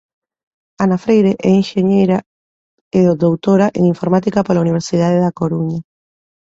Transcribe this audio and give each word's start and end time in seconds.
Ana 0.83 0.97
Freire 1.03 1.33
é 1.49 1.51
enxeñeira 1.61 2.17
e 2.97 2.99
doutora 3.25 3.67
en 3.77 3.83
informática 3.93 4.45
pola 4.47 4.63
Universidade 4.67 5.17
da 5.25 5.35
Coruña. 5.39 5.79